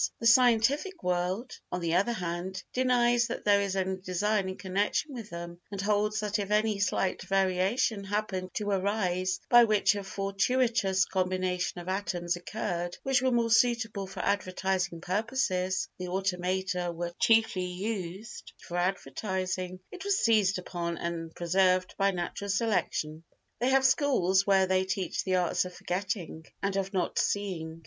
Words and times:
The 0.19 0.25
scientific 0.25 1.03
world, 1.03 1.59
on 1.71 1.79
the 1.79 1.93
other 1.93 2.11
hand, 2.13 2.63
denies 2.73 3.27
that 3.27 3.45
there 3.45 3.61
is 3.61 3.75
any 3.75 3.97
design 3.97 4.49
in 4.49 4.57
connection 4.57 5.13
with 5.13 5.29
them, 5.29 5.59
and 5.71 5.79
holds 5.79 6.21
that 6.21 6.39
if 6.39 6.49
any 6.49 6.79
slight 6.79 7.21
variation 7.21 8.05
happened 8.05 8.51
to 8.55 8.71
arise 8.71 9.39
by 9.47 9.63
which 9.65 9.93
a 9.93 10.03
fortuitous 10.03 11.05
combination 11.05 11.81
of 11.81 11.87
atoms 11.87 12.35
occurred 12.35 12.97
which 13.03 13.21
was 13.21 13.31
more 13.31 13.51
suitable 13.51 14.07
for 14.07 14.21
advertising 14.21 15.01
purposes 15.01 15.87
(the 15.99 16.07
automata 16.07 16.91
were 16.91 17.13
chiefly 17.19 17.65
used 17.67 18.53
for 18.57 18.77
advertising) 18.77 19.81
it 19.91 20.03
was 20.03 20.17
seized 20.17 20.57
upon 20.57 20.97
and 20.97 21.35
preserved 21.35 21.93
by 21.99 22.09
natural 22.09 22.49
selection. 22.49 23.23
They 23.59 23.69
have 23.69 23.85
schools 23.85 24.47
where 24.47 24.65
they 24.65 24.83
teach 24.83 25.23
the 25.23 25.35
arts 25.35 25.63
of 25.63 25.75
forgetting 25.75 26.47
and 26.63 26.75
of 26.75 26.91
not 26.91 27.19
seeing. 27.19 27.79